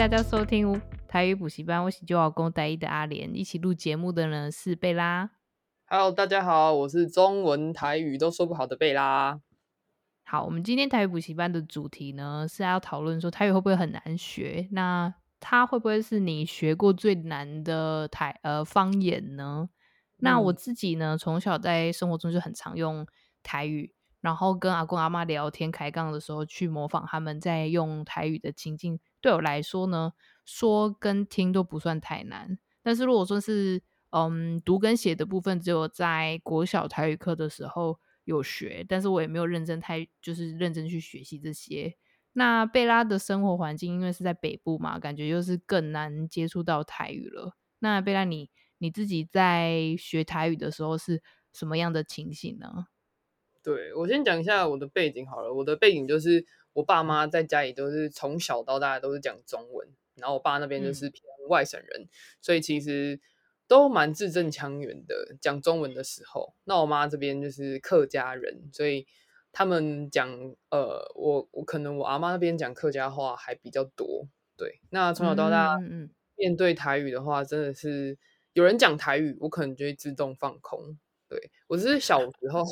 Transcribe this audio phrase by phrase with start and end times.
[0.00, 5.28] 大家收听台语补习班，我是就老公带一的阿莲，一起录节目的呢是贝拉。
[5.84, 9.42] Hello，大家好，我是中文台语都说不好的贝拉。
[10.24, 14.66] 好，我们今天台语补习班的主题呢是要讨论说台语会不会很难学？
[14.72, 19.68] 那它会不会是你学过最难的台呃方言呢？
[20.16, 23.06] 那我自己呢，从小在生活中就很常用
[23.42, 28.98] 台语，然后跟阿公阿妈聊天开杠的时候，去模仿他们在用台语的情境。
[29.20, 30.12] 对我来说呢，
[30.44, 32.58] 说跟听都不算太难。
[32.82, 41.96] 但是如果说是嗯读跟写的部分，只有在国小台语课的时候有学，但是我也没有认真太就是认真去学习这些。
[42.32, 47.56] 那贝拉的生活环境因为是在北部嘛，感觉就是更难接触到台语了。
[47.78, 48.50] 那贝拉你。
[48.82, 52.86] 你自己在学台语的时候是什么样的情形呢？
[53.62, 55.52] 对，我先讲一下我的背景好了。
[55.52, 62.08] 我的背景就是我爸妈在家里都是从小到大都是讲中文，然后我爸那边就是偏外省人，嗯、
[62.40, 63.20] 所以其实
[63.66, 66.54] 都蛮字正腔圆的讲中文的时候。
[66.64, 69.06] 那我妈这边就是客家人，所以
[69.52, 70.28] 他们讲
[70.70, 74.26] 呃，我我可能我阿妈那边讲客家话还比较多。
[74.56, 75.78] 对，那从小到大
[76.36, 78.18] 面对台语的话，真的是。
[78.52, 80.98] 有人讲台语，我可能就会自动放空。
[81.28, 82.64] 对，我只是小时候，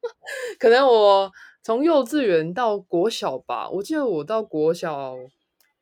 [0.60, 5.16] 可能我从幼稚园到国小吧，我记得我到国小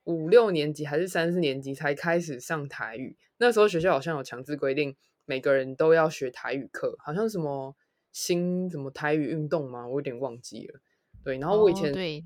[0.04, 3.16] 五六年级还是三四年级才开始上台语。
[3.38, 7.74] 那时候学校好像有强制规定，每个人都要学台语课，好像什么
[8.12, 10.80] 新什么台语运动嘛，我有点忘记了。
[11.24, 12.24] 对，然后我以前、哦、对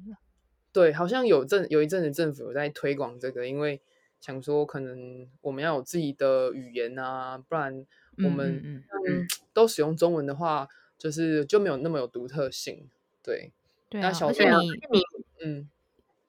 [0.72, 3.80] 对，好像有阵有一阵子政府有在推广这个，因为。
[4.20, 7.84] 想说，可能我们要有自己的语言啊，不然
[8.25, 10.66] 我们嗯，嗯都使用中文的话，
[10.97, 12.88] 就是就没有那么有独特性。
[13.25, 13.53] 对，
[13.89, 14.12] 对啊。
[14.20, 15.03] 而且你你
[15.42, 15.69] 嗯，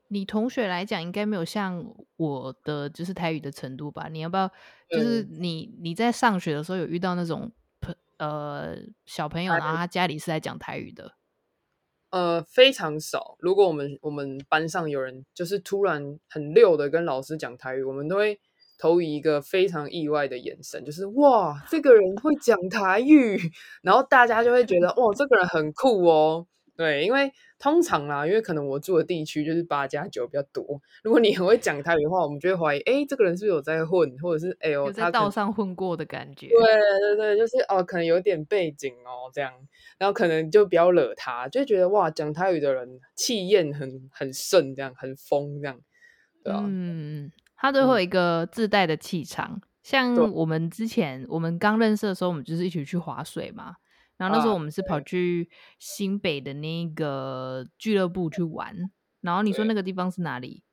[0.07, 4.07] 你同学来讲，应该没有像我的就是台语的程度吧？
[4.09, 4.49] 你要不要？
[4.89, 11.13] 就是你你在上学的时候有遇到那种朋呃小朋友，然后他家里是在讲台语的？
[12.11, 13.35] 呃，非常少。
[13.39, 18.39] 如果我们我们班上有人就是突然很溜的跟老师讲台语，我们都会
[18.77, 23.37] 投以一个非常意外的眼神，就是哇，这个人会讲台语，
[23.81, 26.47] 然后大家就会觉得哇，这个人很酷哦。
[26.77, 30.81] 对，因为通常啦，因为可能我住的地区就是八加九比较多。
[31.03, 36.47] 如果你很会讲台语的话，我们就会怀疑，哎，这个人是不是有在混，或者是哎呦，在道上混过的感觉。
[36.49, 39.53] 对对对，就是哦，可能有点背景哦，这样，
[39.97, 45.79] 然后可能就不要惹他，就觉得哇，讲台语的人气焰很很盛，这样很疯，这样，
[46.43, 49.53] 对啊，嗯，他都会有一个自带的气场。
[49.53, 53.75] 嗯、像我们之前我们刚认识的时候，我们就是一起去划水嘛。
[54.17, 55.49] 然后那时候我们是跑去
[55.79, 58.89] 新北的那个俱乐部去玩，啊、
[59.21, 60.63] 然后你说那个地方是哪里？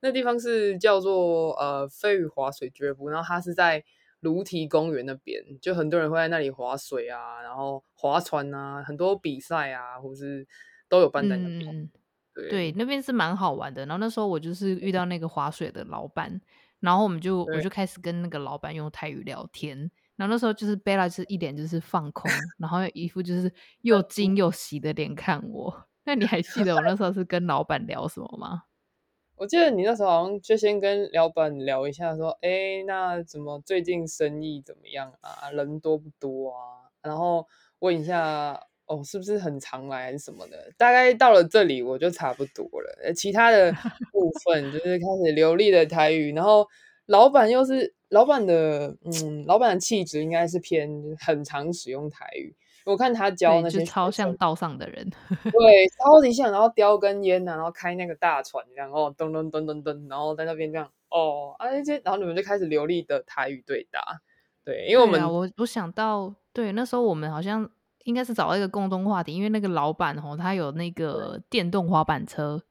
[0.00, 3.84] 那地方是叫做呃飞鱼划水俱乐部，然后它是在
[4.20, 10.46] 芦堤公园那边，就很多人会在那里划水啊，然后划船啊，很多比赛啊，或是
[10.88, 11.76] 都有办在那边。
[11.76, 11.90] 嗯、
[12.34, 13.86] 对，对，那边是蛮好玩的。
[13.86, 16.40] 然后那时候我就是遇到那个划水的老板，
[16.80, 19.90] 然后我们就我就开始跟那个老板用泰语聊天。
[20.16, 23.52] 然后那时候就是贝拉是一脸就是放空，然后一副就是
[23.82, 25.86] 又惊又喜的脸看我。
[26.04, 28.62] 那你还记得我那时候是跟老板聊什么吗？
[29.36, 35.50] 我记得你那时候好像就先跟老板聊一下，说：“哎，那怎么最近生意怎么样啊？
[35.50, 37.44] 人多不多啊？”然后
[37.80, 38.52] 问一下
[38.86, 40.72] 哦，是不是很常来还是什么的？
[40.76, 43.12] 大概到了这里我就差不多了。
[43.14, 43.72] 其他的
[44.12, 46.64] 部分就是开始流利的台语，然后
[47.12, 47.94] 老板又是。
[48.12, 50.86] 老板的嗯，老板的气质应该是偏
[51.18, 52.54] 很常使用台语。
[52.84, 55.10] 我看他教那些超像道上的人，
[55.44, 56.52] 对，超级像。
[56.52, 64.20] 然后叼根烟啊，然后开那个大船这样，哦，噔噔噔噔噔，然后在那边这样，哦，啊这些，然后你们就开始流利的台语对答。
[64.62, 67.66] 对，因为我们、啊、我我想到，对，那时候我们好像
[68.04, 72.62] 应该是找到一个共同话题，因为那个老板哦，他有那个电动滑板车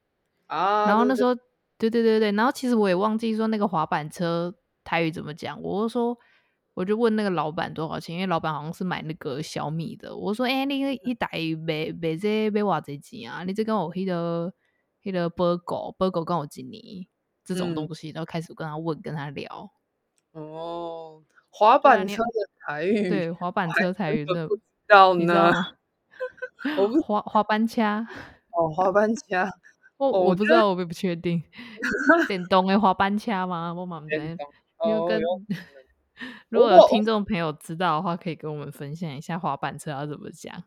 [0.46, 1.48] 啊，然后那时候，对对
[1.90, 4.54] 对对对对，然后其实我也忘记说那个滑板车。
[4.84, 5.62] 台语怎么讲？
[5.62, 6.18] 我就说，
[6.74, 10.16] 我就问那个老板多少钱，因为老板好像是买那个小米的。
[10.16, 11.28] 我说，哎、欸，那个一台
[11.64, 13.44] 买买这买偌这钱啊？
[13.44, 14.52] 你这跟我迄个
[15.04, 16.82] 迄个波狗波狗跟我几年
[17.44, 19.70] 这种东西，然后开始跟他问，跟他聊。
[20.32, 25.52] 哦，滑板车的台语，对，滑板车台语的，不知道呢。
[27.06, 28.04] 滑滑板车，
[28.50, 29.48] 哦，滑板车。
[30.10, 31.42] 我我不知道，我也不确定。
[32.26, 33.72] 电动的滑板车吗？
[33.72, 34.46] 我蛮不知道。
[34.84, 35.22] 因为跟
[36.50, 40.64] 如果有听众朋友知道的话，可以跟我们分享一下滑板车要怎么讲。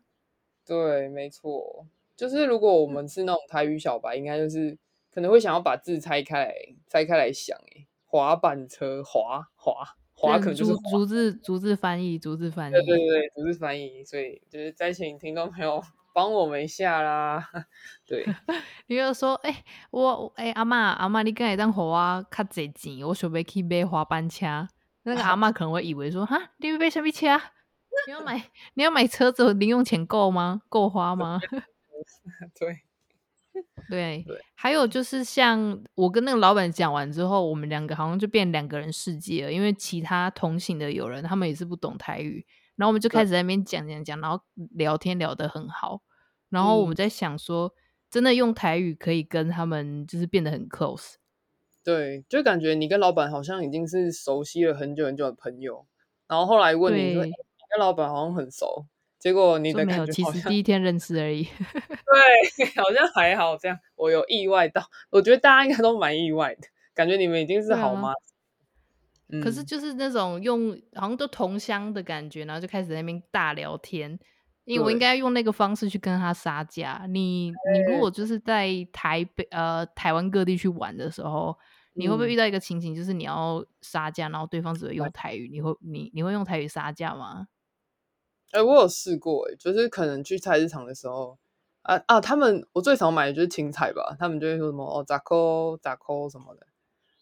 [0.66, 1.86] 对，没错，
[2.16, 4.78] 就是如果我们是那种台语小白，应该就是
[5.14, 6.56] 可能会想要把字拆开来，
[6.90, 15.82] 拆开来想，哎，滑板车，滑滑滑，可能就是逐字逐字翻译，逐字翻译，对对对，逐字翻译，所以就是再请听众朋友
[16.16, 17.46] 帮我们一下啦，
[18.08, 18.26] 对，
[18.88, 24.66] 你就说，哎、欸，我，哎、欸，阿嬷，阿嬷，你刚才当给我较侪钱，我准备去买滑板车，
[25.04, 27.28] 那个阿嬷可能会以为说，哈，你要买什么车？
[28.08, 28.42] 你要买，
[28.76, 30.62] 你要买车子，零用钱够吗？
[30.70, 31.42] 够花吗？
[32.58, 32.80] 对。
[33.90, 44.42] 对，对，还有就是像我跟那个老板讲完之后，我们两个好像就变两个人世界了，因为其他同行的友人他们也是不懂台语，然后我们就开始在那边讲讲讲，然后
[44.72, 46.02] 聊天聊得很好，
[46.50, 47.74] 然后我们在想说，
[48.10, 51.16] 真的用台语可以跟他们就是变得很 close，
[51.84, 55.86] 对，就感觉你跟老板好像已经是熟悉了很久很久的朋友，
[56.28, 57.34] 然后后来问你说，欸，你
[57.70, 58.86] 跟老板好像很熟。
[59.18, 61.44] 结果你的感觉其实第一天认识而已。
[61.74, 63.80] 对， 好像还好这样。
[63.96, 68.14] 我有意外到，我觉得大家应该都蛮意外的，感觉你们已经是好吗？
[69.30, 74.20] 嗯、可是就是那种用好像都同乡的感觉，然后就开始在那边大聊天。
[74.66, 77.06] 因为我应该用那个方式去跟他杀价。
[77.08, 81.56] 你你如果就是在台北呃台湾各地去玩的时候，
[81.94, 85.48] 你会不会遇到一个情形，就是你要杀价，然后对方只会用台语？
[85.52, 87.48] 你会你你会用台语杀价吗？
[88.54, 91.38] 哎、欸，我有试过，哎，就是可能去菜市场的时候，
[91.84, 96.66] 啊啊，他们我最常买的就是青菜吧，他们就会说什么哦，咋扣咋扣什么的，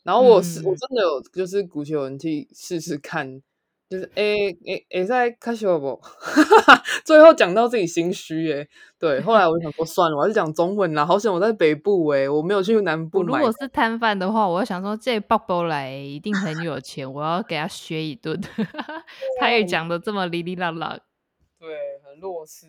[0.03, 3.41] 然后我是、嗯、我真的有就是鼓起勇气试试看，
[3.89, 6.01] 就是诶诶诶，在开始不？
[7.05, 8.67] 最后讲到自己心虚，哎，
[8.99, 13.23] 对，后来我就想说算了，我还是讲中文啦，好险我在北部，哎，我没有去南部。
[13.23, 18.39] 如果是摊贩的话，我会想说这宝宝来一定很有钱，我要给他削一顿，
[19.39, 20.99] 他也讲的这么哩哩啦啦。
[21.59, 21.69] 对，
[22.03, 22.67] 很弱势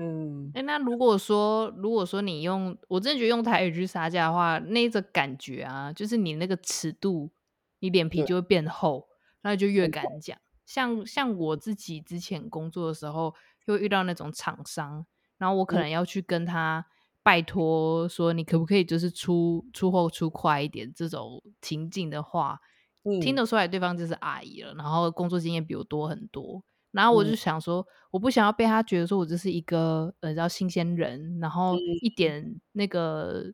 [0.00, 7.32] 嗯，哎、欸，那如果说，如果说你用，我真的觉得用台语去杀价的话，那个感觉啊，就是你那个尺度，
[7.80, 9.08] 你脸皮就会变厚，
[9.42, 10.38] 那就越敢讲。
[10.64, 13.34] 像像我自己之前工作的时候，
[13.66, 15.04] 又遇到那种厂商，
[15.36, 16.86] 然后我可能要去跟他
[17.24, 22.60] 拜托说，你可不可以就是出出货出快一点这种情境的话，
[23.02, 26.62] 嗯，听得出来对方就是阿姨了，然后工作经验比我多很多。
[26.98, 33.44] 然后我就想说，我不想要被他觉得说我这是一个呃叫新鲜人，然后一点那个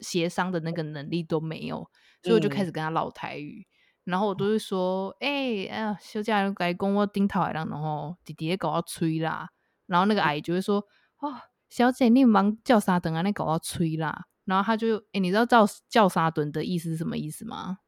[0.00, 1.88] 协商的那个能力都没有，
[2.22, 3.66] 所以我就开始跟他唠台语。
[4.04, 9.48] 然后我都会说，哎、欸，哎呀，休假该跟我顶头然后弟弟也搞我催啦。
[9.86, 10.84] 然后那个阿姨就会说，
[11.20, 11.32] 哦，
[11.70, 13.22] 小姐你忙叫啥等啊？
[13.22, 14.26] 你搞我催啦。
[14.44, 17.78] 然后他就，哎、欸，你知道叫叫啥顿的意思是什么意思吗？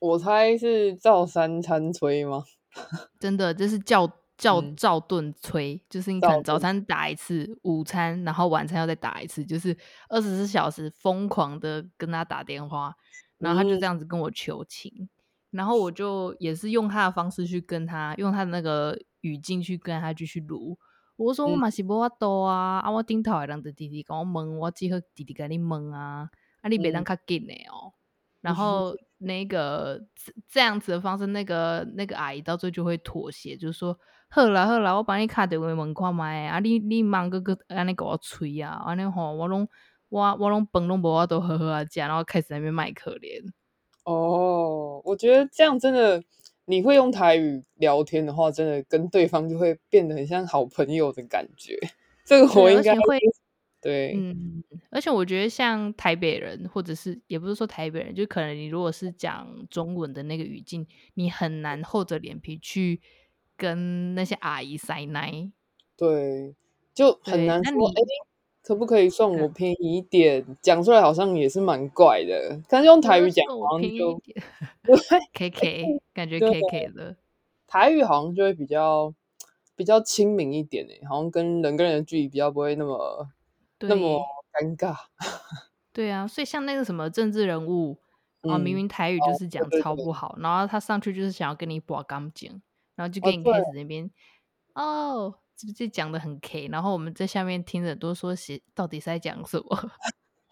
[0.00, 2.44] 我猜是照三餐催吗？
[3.18, 4.19] 真的，这、就是叫。
[4.40, 9.76] 叫照顿催，嗯，就是你可能早餐打一次，午餐，然后晚餐要再打一次，就是
[10.08, 12.96] 二十四小时疯狂的跟他打电话，
[13.36, 15.08] 然后他就这样子跟我求情，嗯，
[15.50, 20.78] 然后我就也是用他的方式去跟他，用他的那个语境去跟他继续录。
[21.16, 26.30] 我说我嘛是无法度啊，嗯，啊我顶头的人的弟弟跟我问，我只好弟弟跟你问啊，
[26.62, 27.92] 啊你别当较紧的哦，
[28.40, 30.02] 然 后那个
[30.48, 33.98] 这样子的方式，那个那个阿姨到最后就会妥协，就是说。
[34.32, 36.60] 好啦好啦，我帮你卡电话问看麦啊！
[36.60, 38.80] 你你忙个个安尼给我催啊！
[38.86, 39.68] 安尼吼，我拢
[40.08, 43.42] 我我拢饭拢无我都好好啊食，然后开始在那边卖可怜。
[44.04, 46.22] 哦，我觉得这样真的，
[46.64, 51.76] 你会用台语聊天的话，真的跟对方就会变得很像好朋友的感觉。
[52.24, 53.18] 这个我应该会
[53.80, 63.00] 对，嗯，而且我觉得像台北人，或者是也不是说台北人，就可能你如果是讲中文的那个语境，你很难厚着脸皮去。
[63.60, 65.52] 跟那些阿姨塞奶，
[65.94, 66.54] 对，
[66.94, 67.88] 就很难说。
[67.90, 68.06] 哎、欸，
[68.62, 70.56] 可不可以算我便宜一点？
[70.62, 72.58] 讲出来好像也是蛮怪的。
[72.66, 74.18] 但是用台语讲，好像就
[74.82, 74.96] 对
[75.34, 77.16] ，K K，感觉 K K 的。
[77.66, 79.12] 台语好像就会比较
[79.76, 83.28] 比较亲民一点诶，好像跟人跟人的距离比较不会那么
[83.80, 84.22] 那么
[84.54, 84.96] 尴尬。
[85.92, 87.98] 对啊，所以像那个什么政治人物
[88.40, 92.62] 啊、嗯，明明台语就是讲超不好，哦、对对对，然后他上去就是想要跟你拔钢筋。
[93.00, 94.10] 然后就跟你开始那边
[94.74, 99.90] 哦，这这讲的很 K，然后我们在下面听着都说写到底是在讲什么？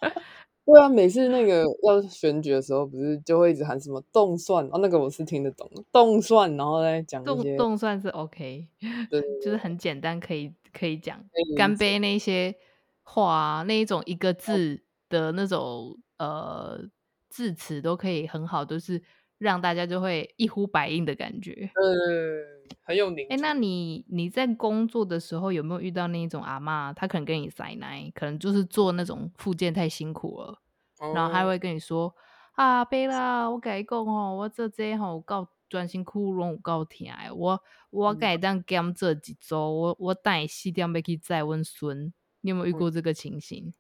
[0.65, 8.67] 对啊，每次那个要选举的时候，不是就会一直喊什么动算哦，那个我是听得懂动算，然后再讲一些冻冻蒜是 OK，
[9.11, 11.23] 对，就是很简单，可以可以讲
[11.55, 12.55] 干杯那些
[13.03, 16.81] 话啊，那一种一个字的那种呃
[17.29, 19.03] 字词都可以很好，都是。
[19.39, 22.45] 让大家就会一呼百应的感觉，嗯，
[22.83, 23.27] 很有名。
[23.31, 26.93] 哎，那你你在工作的时候有没有遇到那一种阿嬷？
[26.95, 30.61] 她可能跟你塞奶，可能就是做那种复健太辛苦了，
[31.15, 32.15] 然后她会跟你说、哦、
[32.55, 43.67] 啊，贝拉，我跟你讲吼，我做这吼有够专心哭拢有够疼的，我我改当减做几周，我我带四点要去载温孙，你有没有遇过这个情形？
[43.67, 43.75] 嗯、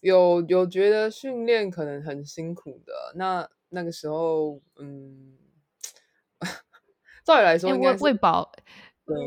[0.00, 5.36] 有有觉得训练可能很辛苦的，那那个时候，嗯，
[7.24, 8.52] 照理来说应该，我喂饱，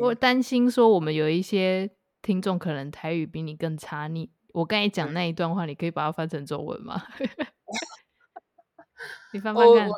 [0.02, 1.90] 我担心说我们有一些
[2.22, 4.32] 听众可能台语比你更差，你。
[4.54, 7.02] 我刚才讲那一段话，你可以把它翻成中文吗？
[9.34, 9.90] 你翻翻看。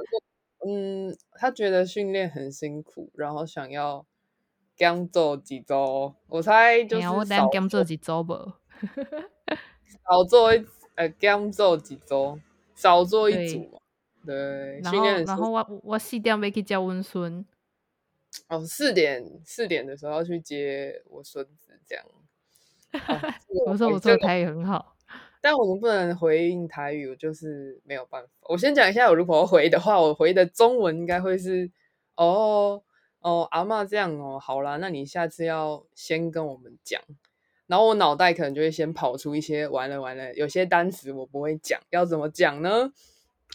[0.66, 4.06] 嗯，他觉得训练很辛苦，然后想要
[4.78, 6.16] 刚做几周。
[6.28, 7.16] 我猜就是少。
[7.16, 8.62] 我等下减做几周吧。
[10.10, 12.40] 少做一呃，刚做几周，
[12.76, 13.80] 少做一组嘛。
[14.26, 14.80] 对。
[14.82, 17.46] 然后，然后我我四点要去接温孙。
[18.48, 22.06] 哦，四点四点的时候要去接我孙子，这样。
[23.66, 24.96] 我说我说台语很好，
[25.42, 28.30] 但我们不能回应台语，我就是没有办法。
[28.50, 31.72] 我先讲一下，我如果要回的话，我回的中文应该会是
[32.16, 32.82] 哦
[33.22, 37.02] 哦，阿妈这样哦，好啦，那你下次要先跟我们讲。
[37.68, 42.92] 然后我脑袋可能就会先跑出一些，完了完了，有些单词我不会讲，要怎么讲呢？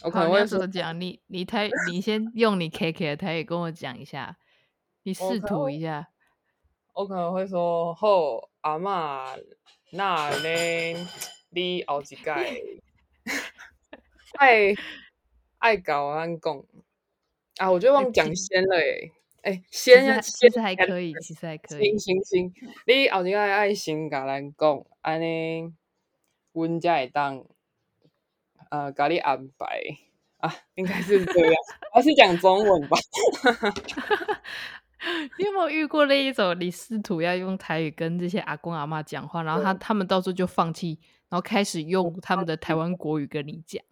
[0.03, 0.99] 我可能会怎么讲？
[0.99, 4.37] 你你台你先用你 K K 的台语跟我讲一下，
[5.03, 6.09] 你试图一下。
[6.93, 8.49] 我可能会说后。
[8.61, 9.43] 阿嬷，
[9.89, 11.07] 那呢？
[11.49, 12.31] 你后一届
[14.37, 14.75] 爱
[15.57, 16.63] 爱搞咱讲
[17.57, 17.71] 啊！
[17.71, 21.97] 我就忘讲先了诶，哎，先呀，其实还可以，其实还可以。
[21.97, 22.53] 行行行，
[22.85, 25.73] 你后一届爱先甲咱讲，安尼，
[26.51, 27.43] 阮才会当
[28.71, 29.81] 呃，咖喱安排
[30.37, 31.53] 啊，应该是这样，
[31.93, 32.97] 还是讲中文吧。
[35.37, 36.57] 你有没有遇过那一种？
[36.59, 40.97] 你试图要用台语跟这些阿公阿妈讲话，然后他他们到时候就放弃，
[41.29, 43.83] 然后开始用他们的台湾国语跟你讲。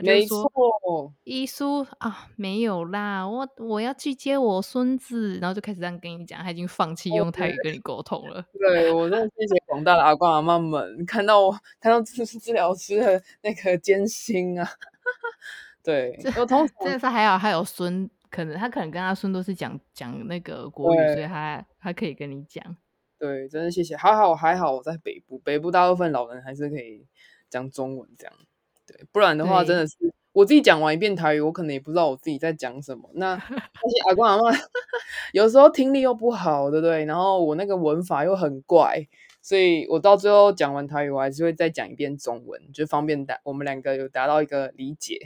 [0.00, 8.44] 他就说：“伊叔啊，没有啦，我我要去接我孙子。”然后就开始这样跟你讲，他已经放弃用泰语跟你沟通了。
[8.52, 14.68] 对，我真的谢谢广大的阿公阿妈们，看到我看到治治疗师的那个艰辛啊。
[15.82, 18.08] 对，我同时这是还好，还有孙。
[18.30, 22.76] 可能他可能跟他孙都是讲讲那个国语，所以他他可以跟你讲。
[23.18, 27.06] 对，真的谢谢，还好还好我在北部，北部大部分老人还是可以
[27.48, 28.34] 讲中文这样。
[28.88, 29.94] 对，不然的话真的是
[30.32, 33.10] 我自己讲完一遍台语，我可能也不知道我自己在讲什么。
[33.14, 33.38] 那 而
[33.90, 34.50] 且阿公阿妈
[35.32, 37.04] 有时候听力又不好，对不对？
[37.04, 39.06] 然后我那个文法又很怪，
[39.42, 45.18] 所以我到最后讲完台语，我还是会再讲一遍中文，就方便达我们两个有达到一个理解。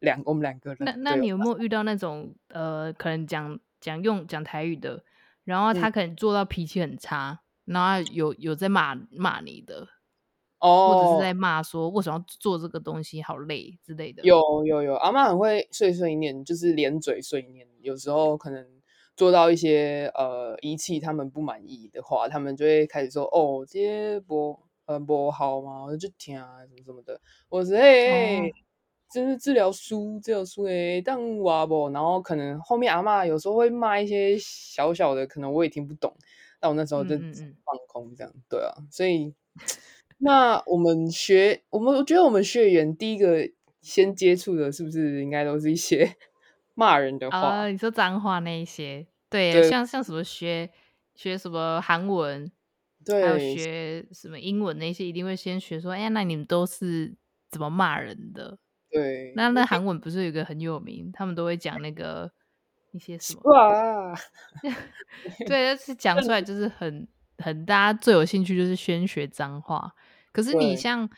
[0.00, 5.04] 两我们两个人，那那你有没有遇到那种呃，可能讲讲用讲台语的，
[5.44, 9.86] 然后他可能做到脾气很差，嗯、然后有有在骂骂你的，
[10.60, 14.22] 哦，或者是在骂说为什么要做这个东西好累之类的。
[14.22, 17.66] 有有有，阿嬷很会碎碎念，就是连嘴碎念。
[17.80, 18.66] 有时候可能
[19.16, 28.38] 做到一些呃仪器他们不满意的话，他们就会开始说哦，这些不呃不好嘛，我就听啊什么什么的，我是嘿。
[28.38, 28.52] 哦
[29.12, 36.14] 这是治疗书，治疗书诶，当哇不，然后可能后面阿嬷有时候会骂一些小小的，可能我也听不懂，
[36.60, 39.34] 但我那时候就放空这样，嗯嗯对啊，所以
[40.22, 43.50] 那我们学，我们我觉得我们学员第一个
[43.80, 46.14] 先接触的，是不是应该都是一些
[46.74, 47.38] 骂人的话？
[47.38, 50.70] 啊、你说脏话那一些，对，对像像什么学
[51.14, 52.50] 学什么韩文，
[53.04, 57.16] 对，还有学什么英文那些，一定会先学说，哎呀，那你们都是
[57.50, 58.58] 怎么骂人的？
[58.90, 62.30] 对，那那韩文不是有一个很有名，他们都会讲那个
[62.92, 63.40] 一些什么？
[63.44, 64.14] 哇，
[65.46, 67.08] 对，但是讲出来就是很
[67.38, 69.94] 很大家最有兴趣就是先学脏话。
[70.32, 71.08] 可是你像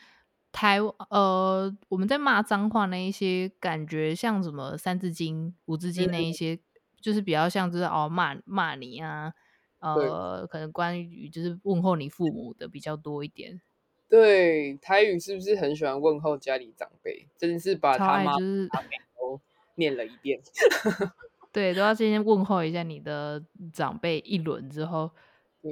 [0.51, 0.79] 台
[1.09, 6.59] 呃，我们在骂脏话那一些，感觉像什么三字经、五字经那一些，
[7.01, 9.33] 就是比较像就是哦骂骂你啊，
[9.79, 13.61] 呃，可能关于就是问候你父母的比较多一点。
[14.09, 17.27] 对，台语是不是很喜欢问候家里长辈？
[17.35, 18.69] 真的是把他妈就是
[19.17, 19.41] 都
[19.75, 20.39] 念了一遍。
[21.51, 23.43] 对，都要先问候一下你的
[23.73, 25.09] 长辈一轮之后，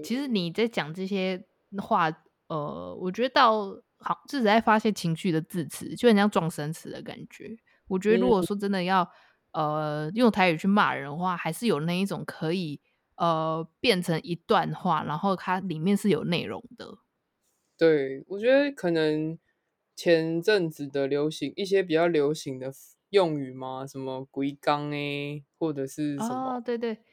[0.03, 1.43] 其实你在讲这些
[1.77, 2.11] 话，
[2.51, 3.61] 呃，我觉得到
[3.99, 7.55] 好自己在发泄情绪的字词，就很像撞生词的感觉。
[7.87, 9.03] 我觉得如果说真的要、
[9.51, 12.81] 嗯、呃用台语去骂人的话，还是有那一种可以
[13.15, 16.97] 呃变成一段话，然后它里面是有内容的。
[17.79, 19.37] 对，我觉得可能
[19.95, 22.71] 前阵子的流行一些比较流行的
[23.09, 26.53] 用语嘛，什么“龟缸”诶，或者是什么？
[26.57, 27.03] 哦，对对，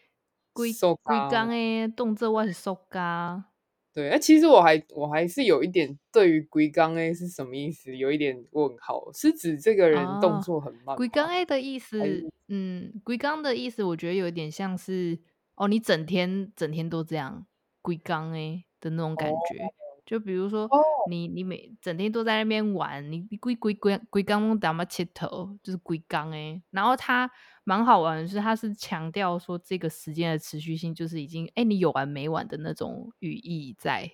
[0.52, 3.52] 龟龟缸诶，动作我是说嘎。
[3.98, 10.94] 对，哎，其实我还我还是有一点对于“龟刚 A” 是什么意思有一点问号，是指这个人动作很慢。
[10.96, 15.18] 龟刚 A 的意思，嗯，龟刚的意思，我觉得有点像是
[15.56, 17.44] 哦，你整天整天都这样
[17.82, 19.64] 龟刚 A 的那种感觉。
[19.64, 20.66] 哦就比如说，
[21.10, 26.62] 你你每整天都在那边玩，你你龟龟龟龟刚打嘛切头，就是龟刚哎。
[26.70, 27.30] 然后他
[27.64, 34.10] 蛮好玩的是，他是强调说这个时间的持续性，就是已经哎、欸、你有完没完的那种语义在。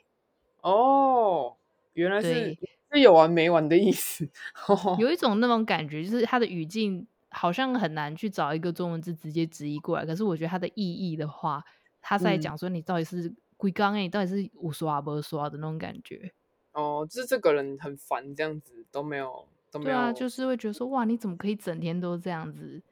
[0.63, 1.55] 哦，
[1.93, 2.59] 原来是
[2.91, 4.29] 是有完没完的意思。
[4.99, 10.05] 有一种那种感觉，就是他的语境好像很难去找一个中文字直接直译过来。
[10.05, 11.63] 可是我觉得他的意义的话，
[12.01, 13.33] 他在讲说你到底是。
[13.65, 16.31] 规刚哎，到底是有刷没刷的那种感觉
[16.73, 19.97] 哦，就是这个人很烦，这样子都没有都没有。
[19.97, 22.83] 对啊，就是会觉得说哇，你怎么可以整天都这样子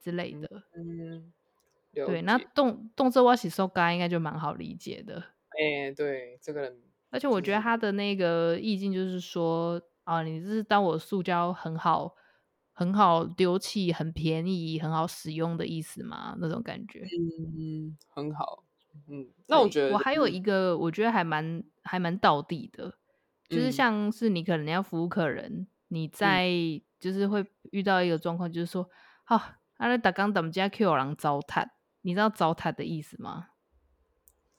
[0.00, 0.62] 之类的。
[0.74, 1.30] 嗯，
[1.92, 5.22] 对，那动动作我洗手干应该就蛮好理解的。
[5.50, 6.78] 哎、欸，对，这个人，
[7.10, 12.14] 而且我觉得他的那个意境就是说啊，你是当我塑胶很好
[12.72, 16.34] 很好丢弃，很便宜，很好使用的意思吗？
[16.40, 17.06] 那种感觉，
[17.58, 18.63] 嗯，很好。
[19.08, 22.94] 嗯，那我觉得、我还有一个，我觉得还蛮还蛮道地的，嗯、
[23.50, 26.48] 就是像是你可能要服务客人，你在
[26.98, 28.88] 就是会遇到一个状况，就是说，
[29.24, 31.68] 好、嗯，阿拉打刚等家 Q 狼糟蹋，
[32.02, 33.48] 你知道糟蹋的意思吗？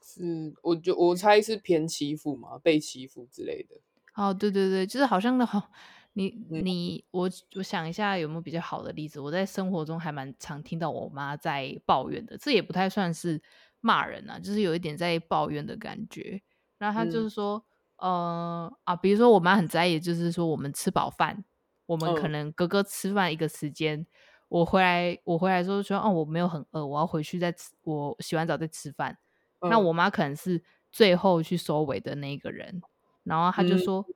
[0.00, 3.76] 是，我就我猜是偏欺负嘛，被欺负之类的。
[4.14, 5.70] 哦，对对对，就是好像的好，
[6.12, 9.18] 你你我我想一下有没有比较好的例子？
[9.18, 13.42] 我在生活中还蛮常听到我妈在抱怨的，这也不太算是。
[13.86, 16.42] 骂人啊，就是有一点在抱怨的感觉。
[16.78, 17.64] 然后他就是说，
[18.02, 21.44] 嗯、呃啊，比如说我妈很在意，就是说我们吃饱饭，
[21.86, 24.06] 我们可能哥哥吃饭一个时间，嗯、
[24.48, 29.16] 我回来我回来之后说，哦，我没有很饿，我要回去再吃，我洗完澡再吃饭。
[29.60, 32.82] 嗯、那我妈可能是最后去收尾的那个人。
[33.22, 34.14] 然后他就说，嗯、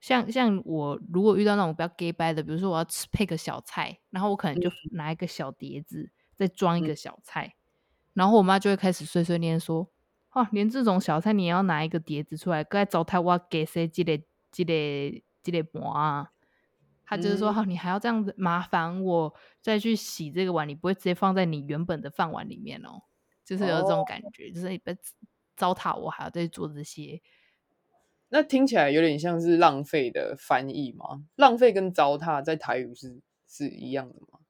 [0.00, 7.54] 像像我如果遇到那种比较 gay 掰的，比如说我要吃配个小菜，然后我可能就拿一个小碟子再装一个小菜。
[8.18, 9.88] 嗯然后我妈就会开始碎碎念说
[10.34, 16.30] ：“哦，连这种小菜你也要拿一个碟子出来，该糟蹋我给谁积累积累积累膜啊？”
[17.06, 23.00] 她就是说：“好、你还要这样子麻烦我再去洗这个碗，你不会直接放在你原本的饭碗里面哦？”
[23.46, 24.94] 就是有这种感觉，哦、就是你被
[25.56, 27.22] 糟蹋我，还要再做这些。
[28.28, 31.24] 那听起来有点像是浪费的翻译吗？
[31.36, 34.40] 浪费跟糟蹋在台语是是一样的吗？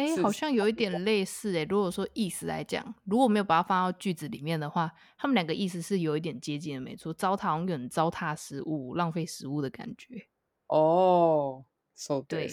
[0.00, 1.64] 哎，好像有一点类似哎。
[1.68, 7.12] 如果说意思来讲，如果没有把它放到句子里面的话，他们两个意思是有一点接近的，没错。
[7.12, 10.26] 糟蹋，有点糟蹋食物、浪费食物的感觉。
[10.68, 12.48] 哦，so 对，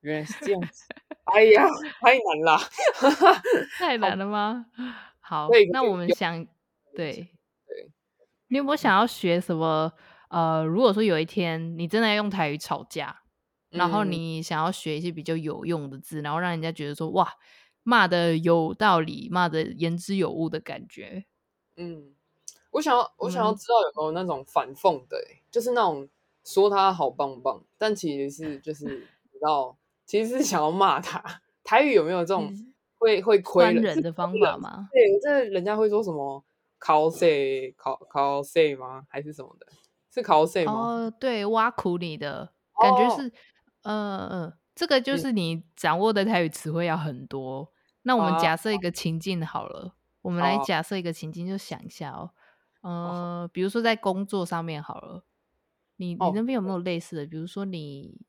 [0.00, 0.84] 原来是这样子。
[1.24, 1.66] 哎呀，
[2.00, 2.58] 太难了，
[3.78, 4.66] 太难了吗？
[5.18, 6.44] 好，那我们想，
[6.94, 7.12] 对
[7.66, 7.90] 对，
[8.48, 9.92] 你有没有想要学什么？
[10.28, 13.22] 呃，如果说有一天你真的要用台语吵架。
[13.70, 17.32] 然后你想要学一些比较有用的字，嗯、然后让人家觉得说哇，
[17.82, 21.24] 骂的有道理，骂的言之有物的感觉。
[21.76, 22.12] 嗯，
[22.72, 25.16] 我想要，我想要知道有没有那种反讽的、
[25.50, 26.08] 就是那种
[26.44, 31.22] 说他好棒棒，但其实是就 是你知道，其实是想要骂他。
[31.62, 32.52] 台语有没有这种
[32.98, 34.88] 会、嗯、会亏人，人的方法吗？
[34.92, 36.44] 对，这人家会说什么
[36.78, 39.04] 考谁考考谁吗？
[39.08, 39.66] 还是什么的？
[40.12, 40.72] 是考谁吗？
[40.72, 42.52] 哦，对，挖苦你的
[42.82, 43.32] 感觉是。
[43.82, 47.62] 哦嗯嗯，这个就是你掌握的台语词汇要很多。
[47.62, 52.30] 嗯、那我们假设一个情境好了，啊、我们来假设一个情境，就想一下哦。
[52.82, 55.24] 嗯、呃，比如说在工作上面好了，
[55.96, 57.26] 你你那边有没有类似的？
[57.26, 58.20] 比如说你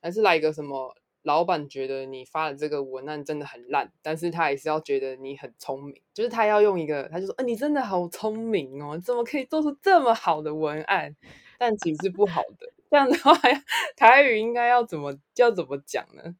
[0.00, 0.96] 还是来一个什么？
[1.22, 11.14] 老板觉得你发的这个文案真的很烂，但是他还是要觉得你很聪明，就是他要用一个，他就说，哎、呃，你真的好聪明哦，怎么可以做出这么好的文案？
[11.58, 12.72] 但其实是不好的。
[12.90, 13.32] 这样的话，
[13.96, 16.34] 台语应该要怎么要怎么讲呢？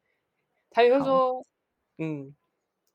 [0.71, 1.45] 台语会说，
[1.99, 2.35] 嗯，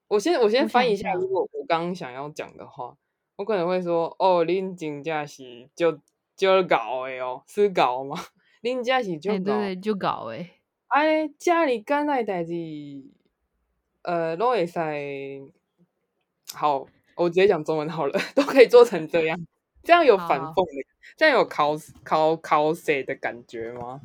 [0.08, 1.14] 我先我先翻译一下。
[1.14, 2.96] 如果我刚刚想要讲的话，
[3.38, 6.00] 我可能会说，哦，恁真正是就
[6.36, 8.16] 就搞的哦，是搞吗？
[8.62, 10.52] 恁真是就搞，对对，就搞诶。
[10.88, 12.54] 哎，家里干那代志，
[14.04, 14.80] 呃，都会使。
[16.54, 19.38] 好，我直接讲中文好了， 都可以做成这样，
[19.86, 20.88] 这样有反讽的。
[21.16, 24.02] 这样有 cos cos 的感觉吗？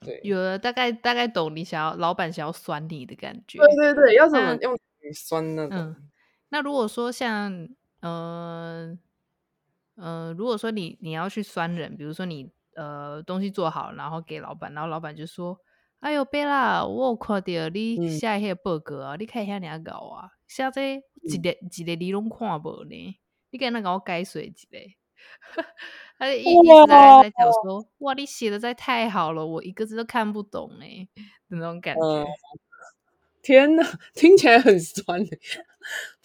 [0.00, 3.58] 对，有了，大概大概懂你想要老板想要酸你的感觉。
[3.58, 4.76] 对对对，要怎么用
[5.14, 5.78] 酸那种？
[5.78, 6.10] 嗯，
[6.50, 8.98] 那如果说像，嗯、呃、
[9.94, 15.58] 嗯、呃，如果说你你要去酸人，比如说你呃东西做好，然后给老板，然后老板就说
[16.00, 23.20] ：“哎呦，贝拉，我有看到你写那个报告啊，嗯、你看一下你搞啊，写这一个一个你拢看无呢？
[23.50, 24.78] 你给那给我改水一个。”
[26.18, 31.08] 他一一直在在讲说，哇，你写的在太好了，我一个字都看不懂哎，
[31.48, 32.02] 那种感觉。
[32.02, 32.26] 嗯、
[33.42, 33.82] 天哪，
[34.14, 35.20] 听起来很酸，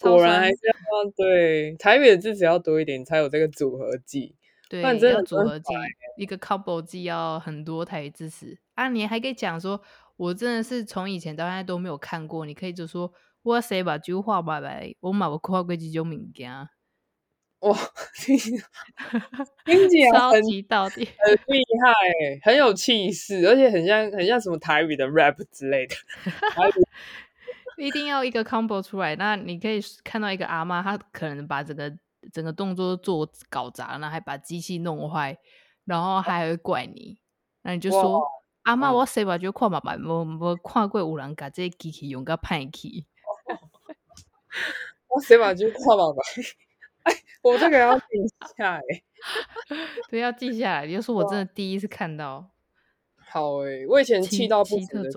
[0.00, 4.36] 果然还是要对台语的字词要多一点，才有这个组合技。
[4.70, 5.72] 对，要组合技，
[6.18, 8.88] 一个 couple 技要很多台语字词啊！
[8.90, 9.80] 你还可以讲说，
[10.16, 12.44] 我真的是从以前到现在都没有看过。
[12.44, 13.10] 你可以就说，
[13.42, 16.68] 我谁把句话拜拜，我买不跨过这种物件。
[17.60, 17.76] 哇，
[18.14, 21.92] 听起来超级到底，很厉害，
[22.42, 25.94] 很有气势，而且很像很像什么台语的 rap 之类的。
[27.76, 31.96] 一定要一个 combo 出来，那你可以看到一个阿妈，她可能把整个。
[32.32, 35.38] 整个动作做搞砸，然后还把机器弄坏，
[35.84, 37.16] 然后还会怪你，
[37.62, 38.20] 那你就说
[38.64, 43.06] 阿妈，我谁把就跨嘛吧，我我看过有人把这机器用个派去，
[45.08, 46.42] 我谁把就跨嘛吧，哎，
[47.42, 48.04] 我这个要记
[48.56, 48.82] 下来，
[50.10, 50.86] 对，要记下来。
[50.86, 52.50] 你就说我真的第一次看到，
[53.16, 55.10] 好哎，我以前气到不行的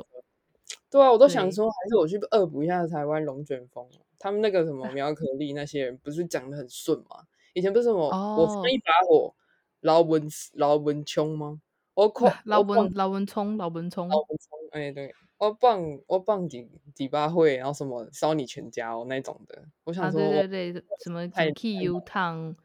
[0.89, 3.87] 对啊，我都想说，还是我去恶补一下台湾龙卷风。
[4.19, 7.25] 他们那个什么苗 可丽那些人不是讲的很顺吗？
[7.53, 8.39] 以前不是什么、oh.
[8.39, 9.33] 我放一把火，
[9.81, 11.59] 老文老文冲吗？
[11.93, 19.65] 我靠，老文老文冲老文冲，老文冲哎对，我棒我棒几几把会，然后什么烧你全家哦那种的。
[19.85, 22.55] 我想说，对对对，什么汽油烫，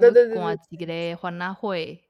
[0.00, 2.02] 对对对，挂几个嘞，欢乐会，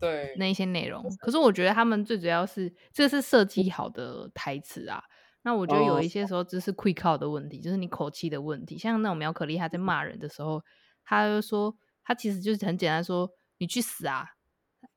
[0.00, 1.04] 对那一些内容。
[1.18, 5.04] 可是我觉得他们最主要是这是设计好的台词啊。
[5.42, 7.64] 那我觉得有一些时候只是会靠的问题，oh.
[7.64, 8.78] 就是你口气的问题。
[8.78, 10.62] 像那种苗可丽，她在骂人的时候，
[11.04, 14.24] 她就说她其实就是很简单说你去死啊，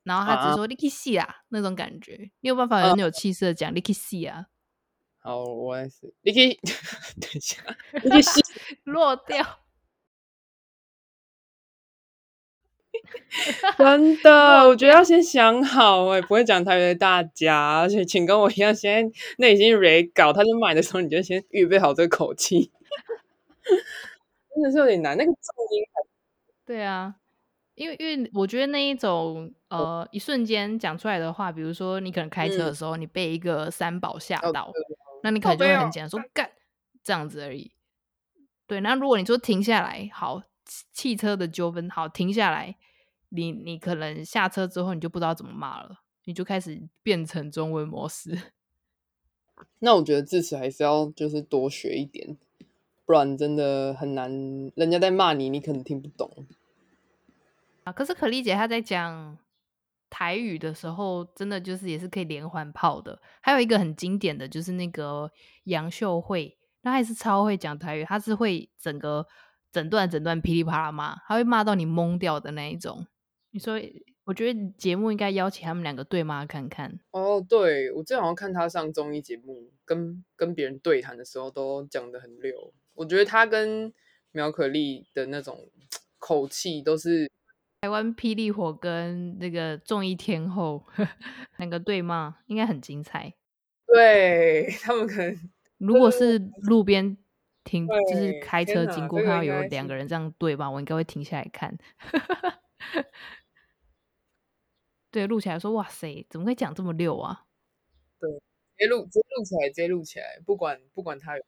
[0.07, 0.67] 然后他只是说、uh.
[0.67, 2.31] 你去死啊那种感觉。
[2.39, 3.73] 你有办法很有气势的讲、uh.
[3.73, 4.47] 你去死啊？
[5.19, 6.13] 好，我也是。
[6.21, 6.53] 你去
[7.19, 7.61] 等一下，
[8.03, 8.39] 你去死
[8.85, 9.45] 落掉。
[13.77, 22.71] 真的，我觉得要先想好，我也不会讲台语的大家，而且请跟我一样，先内心 re 稿，他就买的时候，你就先预备好这个口气，
[24.55, 25.15] 真的是有点难。
[25.15, 25.41] 那个重
[25.71, 25.83] 音，
[26.65, 27.15] 对啊，
[27.77, 34.73] 因为因为我觉得那一种呃，一瞬间讲出来的话，比如说你可能开车的时候，嗯、你被一个三宝吓到，哦、
[35.21, 36.49] 那你可能就会很简单说干
[37.03, 37.71] 这样子而已。
[38.65, 40.41] 对，那如果你说停下来，好，
[40.91, 42.75] 汽车的纠纷，好，停下来。
[43.29, 48.53] 你你可能下车之后，你就不知道怎么骂了，你就开始变成中文模式。
[49.79, 52.35] 那我觉得字词还是要就是多学一点，
[53.05, 54.31] 不然真的很难。
[54.75, 56.47] 人家在骂你，你可能听不懂
[57.87, 57.91] 啊。
[57.91, 59.37] 可是可丽姐她在讲
[60.09, 63.21] 台语的时候，真的就是也是可以连环炮的。
[63.41, 65.31] 还有一个很经典的就是那个
[65.63, 69.25] 杨秀慧，她也是超会讲台语，她是会整个
[69.71, 73.05] 整段整段噼里啪啦骂，她会骂到你懵掉的那一种。
[73.51, 73.79] 你说
[74.25, 76.99] 我觉得节目应该邀请他们两个对骂看看。
[77.11, 82.73] 哦，对，我最好像看他上综艺节目，跟跟别人对谈的时候都讲得很溜。
[82.93, 83.93] 我觉得他跟
[84.31, 85.69] 苗可丽的那种
[86.19, 87.31] 口气都是
[87.87, 90.85] 台湾霹雳火跟那个综艺天后
[91.55, 93.33] 那个对骂，应该很精彩。
[93.85, 97.17] 对， 他们可能如果是 路边
[97.63, 101.77] 停，就是开车经过看到有两个人这样对骂，我应该会停下来看。
[105.09, 107.45] 对，录起来说哇塞，怎么会讲这么溜啊？
[108.19, 108.39] 对，直
[108.79, 111.43] 接录，直接录起来，直接录起来，不管不管他有。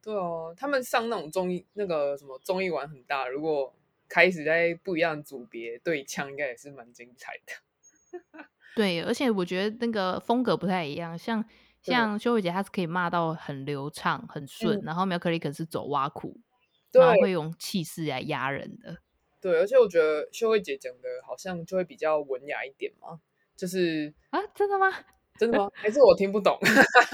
[0.00, 3.74] 对哦，他们上那种综艺，那个什么综艺玩很大，如果
[4.08, 8.48] 开始在不一样的组别对枪，应该也是蛮精彩的。
[8.74, 11.44] 对，而且我觉得那个风格不太一样，像
[11.82, 16.40] 像秀慧姐，她是可以骂到很流畅、很顺，嗯、然后苗可丽可是走挖苦。
[16.90, 18.96] 然后会用气势来压人的，
[19.42, 23.20] 对，而且我觉得秀慧姐讲的好像就会比较文雅一点嘛，
[23.54, 24.90] 就是啊，真的吗？
[25.38, 25.70] 真的吗？
[25.74, 26.58] 还是我听不懂？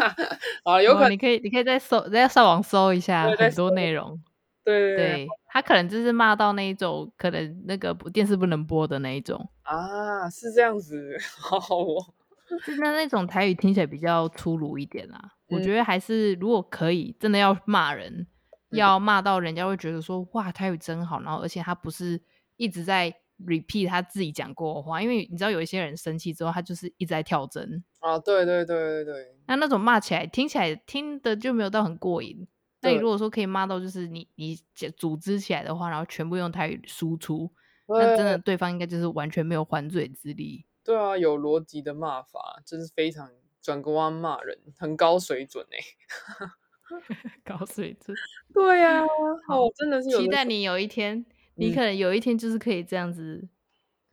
[0.63, 4.23] 啊，有可能、哦、你可以，你可以再搜，再上网搜一下很多内容。
[4.63, 12.15] 对对，对，对，他可能就是骂到那一种，可能那个电视不能播的那一种啊，是这样子， 好好哦。
[12.61, 18.27] 是那那种台语听起来比较粗鲁一点啦，嗯、我觉得还是如果可以，真的要骂人。
[18.71, 22.21] 要骂到人家会觉得说哇，台语真好，然后而且他不是
[22.57, 23.15] 一直在
[23.47, 32.49] repeat 他自己讲过的话，因为你知道有一些人生气之后，他就是一直在跳针啊，对对对对对，那那种骂起来听起来听的就没有到很过瘾。
[32.85, 34.57] 那你如果说可以骂到就是你你
[34.97, 37.51] 组织起来的话，然后全部用台语输出，
[37.89, 40.65] 那真的对方应该就是完全没有还嘴之力。
[40.85, 43.31] 对啊，有逻辑的骂法，就是非常
[43.63, 46.51] 转个弯骂人，很高水准哎、欸。
[47.43, 48.15] 高水准。
[48.53, 49.07] 对呀、啊，
[49.49, 53.49] 好，真的是有期待你有一天，你可能有一天就是可以这样子，嗯、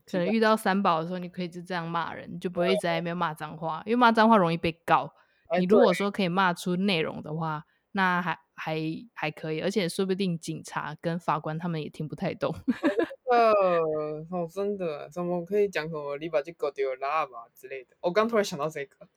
[0.10, 5.14] 可能遇到三宝的时候，你可以就这样骂人，就不会一直在那边骂脏话，因为骂脏话容易被告。
[5.60, 8.80] 你如果说可以骂出内容的话，那还还
[9.15, 12.54] 还可以，而且说不定警察跟法官他们也听不太懂。
[13.32, 17.95] 呃，好，真的，怎么可以讲什么你把这狗丢拉吧之类的？
[18.02, 19.08] 我刚突然想到这个，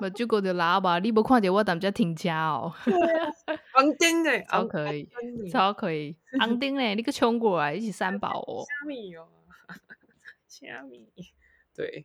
[0.00, 2.72] 把这狗丢拉吧，你不看见我当家停车哦？
[3.74, 5.08] 昂丁诶，超可以，
[5.52, 8.64] 超可以，昂丁诶，你个冲过来一起三宝哦。
[8.66, 9.28] 虾米哦，
[10.48, 11.08] 虾米，
[11.76, 12.04] 对，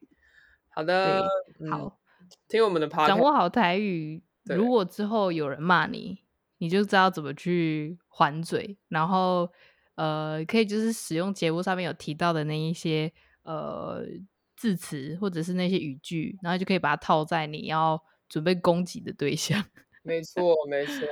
[0.70, 1.28] 好的，
[1.72, 1.98] 好。
[2.48, 4.22] 听我们的 podcast，掌握好台语。
[4.44, 6.20] 如果之后有人骂你，
[6.58, 8.78] 你就知道怎么去还嘴。
[8.90, 9.50] 然后，
[9.96, 13.12] 呃，可以就是使用节目上面有提到的那一些
[13.44, 14.04] 呃
[14.56, 19.64] 字词，或者是那些语句，然后就可以把它套在你要准备攻击的对象。
[20.04, 21.08] 没错，没错，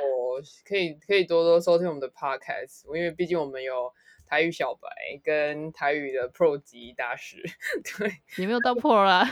[0.66, 3.94] 可以可以多多收听我们的 podcast，因为毕竟我们有。
[4.32, 4.88] 台语小白
[5.26, 7.44] 跟台语的 Pro 级大师，
[8.00, 9.30] 对，你没有到 Pro 啦。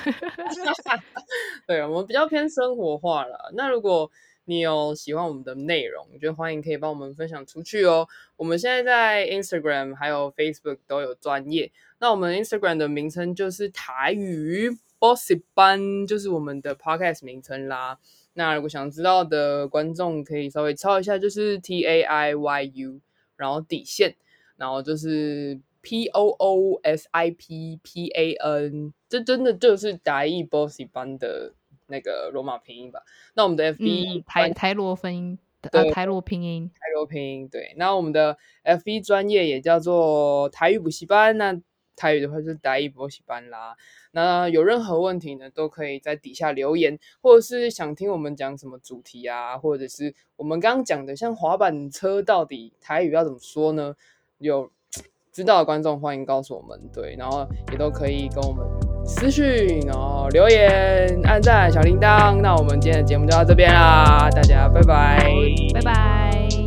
[1.66, 3.50] 对，我们比较偏生活化了。
[3.56, 4.12] 那如果
[4.50, 8.08] 你有喜欢我们的内容，我觉得欢迎可以帮我们分享出去哦。
[8.36, 11.72] 我们现在在 Instagram 还有 Facebook 都有专业。
[12.00, 18.00] 那我们 Instagram 的名称就是台语 Bossy 班，就是我们的 Podcast 名称啦。
[18.34, 23.02] 那如果想知道的观众可以稍微抄一下，就是 T A I Y U，
[23.38, 24.16] 然后底线。
[24.58, 31.54] 然后就是 P O O S I P P A N，这真的就是台语 Bossy 班的
[31.90, 33.02] 那个罗马拼音吧？
[33.34, 35.38] 那我们的 F B、嗯、台台罗分音，
[35.72, 37.74] 呃，台罗拼音，台罗拼音，对。
[37.78, 41.60] 那我们的 F B 专业也叫做台语补习班，那
[41.96, 43.76] 台语的话就是台语补习班啦。
[44.12, 53.96] 那有任何问题呢，都可以在底下留言，或者是想听我们讲什么主题啊，或者是我们刚刚讲的像滑板车，到底台语要怎么说呢？
[54.38, 54.72] 有
[55.32, 58.66] 知道的观众欢迎告诉我们，对，然后也都可以跟我们
[59.06, 62.36] 私讯，然后留言、按赞、小铃铛。
[62.42, 65.32] 那我们今天的节目就到这边啦，大家拜拜，
[65.74, 66.59] 拜拜。